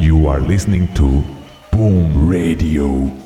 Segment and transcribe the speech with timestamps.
[0.00, 1.24] You are listening to
[1.70, 3.23] Boom Radio.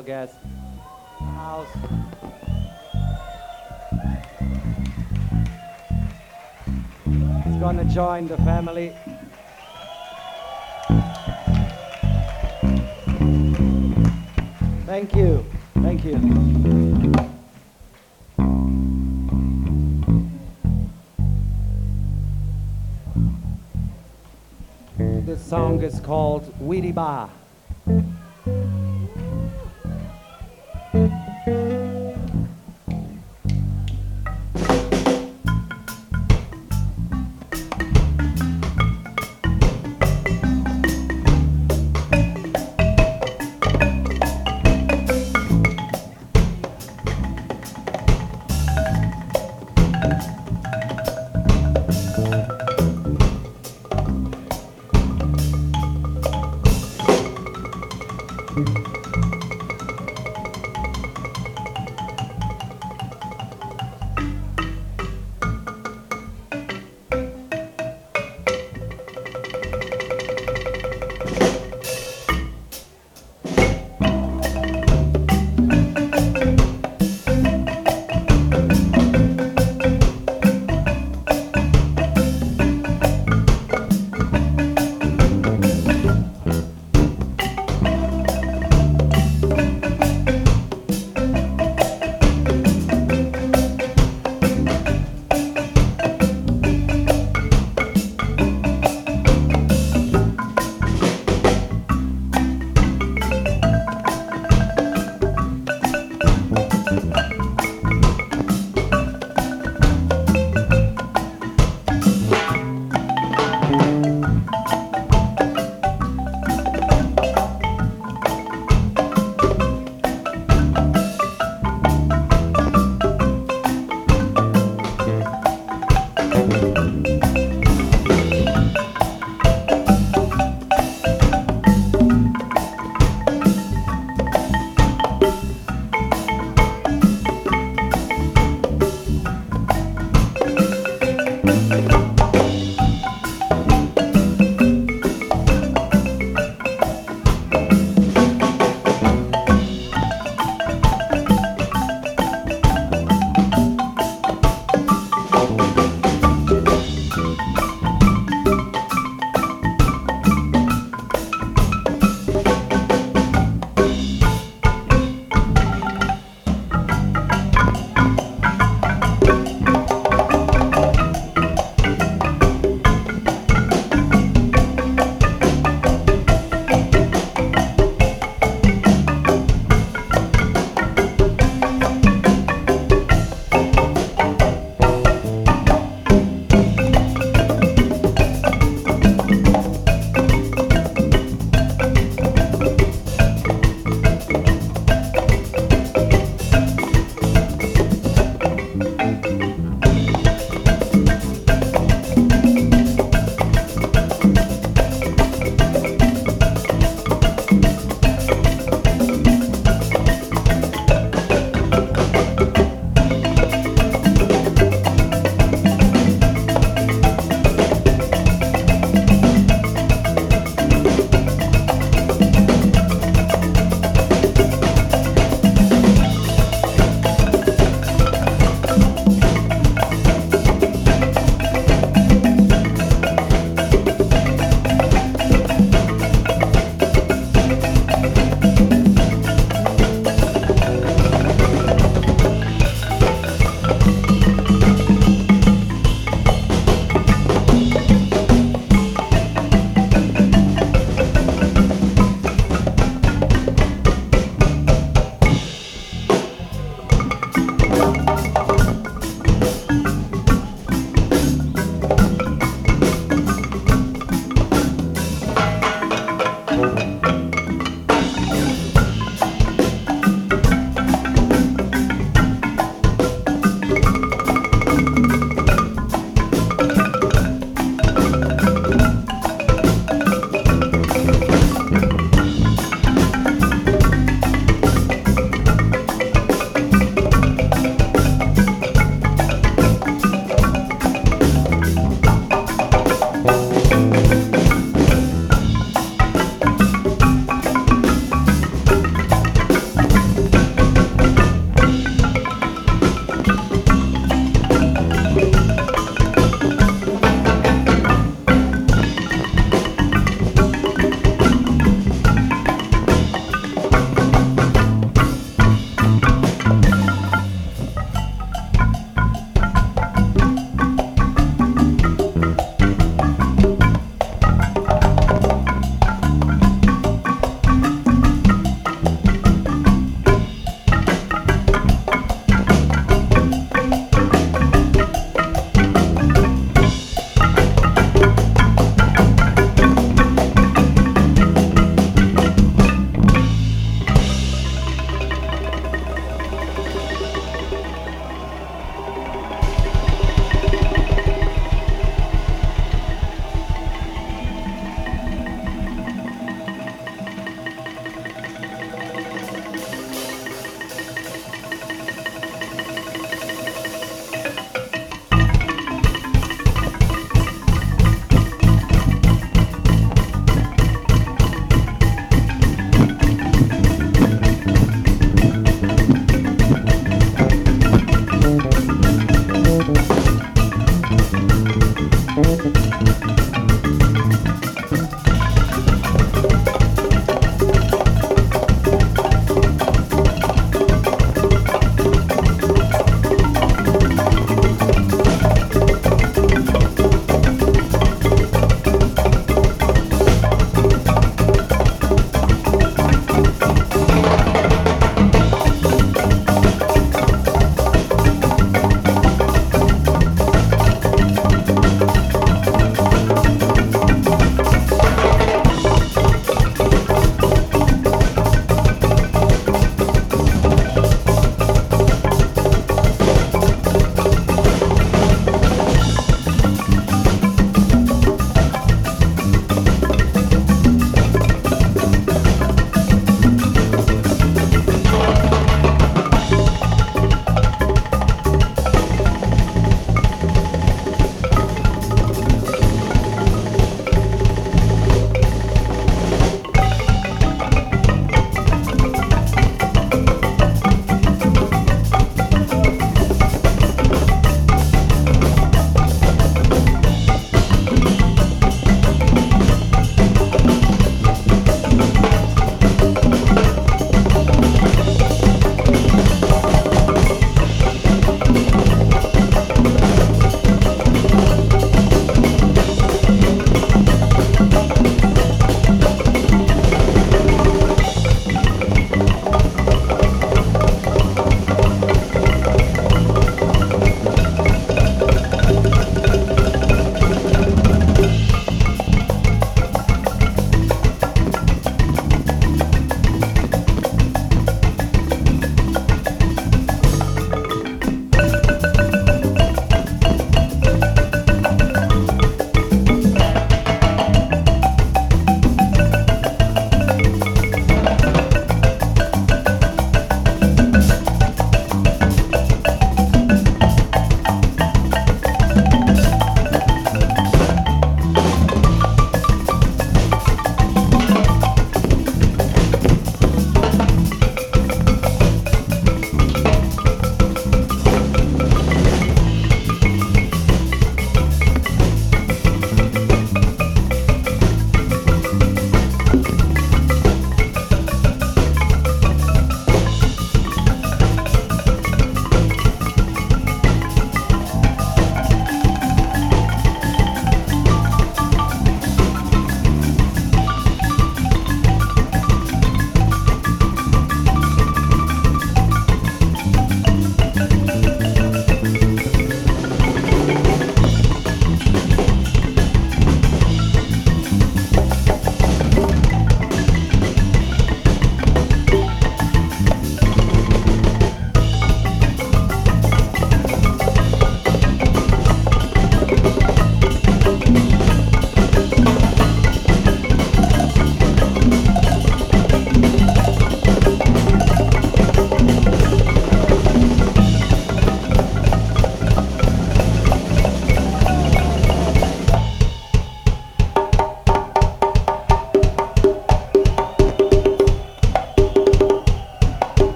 [0.00, 0.34] Special guest,
[1.18, 1.68] House.
[7.44, 8.92] He's gonna join the family.
[14.86, 15.44] Thank you,
[15.82, 16.18] thank you.
[25.26, 27.39] This song is called Weedy Ba.